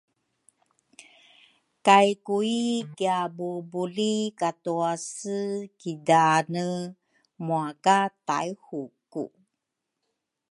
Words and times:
kay 1.85 2.09
Kui 2.25 2.57
kiabubuli 2.97 4.13
katwase 4.39 5.39
ki 5.79 5.91
daane 6.07 6.65
mua 7.45 7.65
ka 7.83 7.97
Taihuku. 8.27 9.23